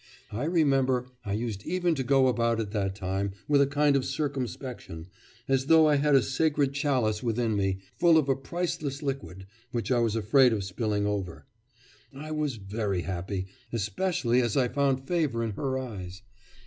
I 0.31 0.45
remember 0.45 1.09
I 1.23 1.33
used 1.33 1.63
even 1.63 1.93
to 1.93 2.03
go 2.03 2.27
about 2.27 2.59
at 2.59 2.71
that 2.71 2.95
time 2.95 3.33
with 3.47 3.61
a 3.61 3.67
kind 3.67 3.95
of 3.95 4.03
circumspection, 4.03 5.05
as 5.47 5.67
though 5.67 5.87
I 5.87 5.97
had 5.97 6.15
a 6.15 6.23
sacred 6.23 6.73
chalice 6.73 7.21
within 7.21 7.55
me, 7.55 7.81
full 7.99 8.17
of 8.17 8.27
a 8.27 8.35
priceless 8.35 9.03
liquid, 9.03 9.45
which 9.71 9.91
I 9.91 9.99
was 9.99 10.15
afraid 10.15 10.53
of 10.53 10.63
spilling 10.63 11.05
over.... 11.05 11.45
I 12.15 12.31
was 12.31 12.55
very 12.55 13.03
happy, 13.03 13.45
especially 13.71 14.41
as 14.41 14.57
I 14.57 14.69
found 14.69 15.07
favour 15.07 15.43
in 15.43 15.51
her 15.51 15.77
eyes. 15.77 16.23